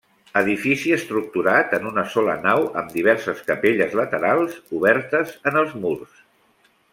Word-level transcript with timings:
Edifici 0.39 0.93
estructurat 0.95 1.75
en 1.77 1.85
una 1.89 2.05
sola 2.13 2.35
nau, 2.45 2.65
amb 2.81 2.91
diverses 2.95 3.43
capelles 3.51 3.93
laterals 4.03 4.57
obertes 4.79 5.37
en 5.53 5.61
els 5.63 5.77
murs. 5.85 6.19